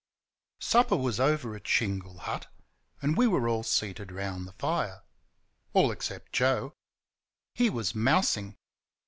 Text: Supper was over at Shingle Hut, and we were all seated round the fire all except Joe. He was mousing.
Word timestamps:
Supper 0.59 0.95
was 0.97 1.19
over 1.19 1.55
at 1.55 1.67
Shingle 1.67 2.17
Hut, 2.21 2.47
and 3.03 3.15
we 3.15 3.27
were 3.27 3.47
all 3.47 3.61
seated 3.61 4.11
round 4.11 4.47
the 4.47 4.53
fire 4.53 5.03
all 5.73 5.91
except 5.91 6.33
Joe. 6.33 6.73
He 7.53 7.69
was 7.69 7.93
mousing. 7.93 8.57